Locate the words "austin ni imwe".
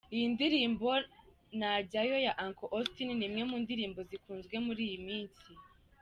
2.75-3.43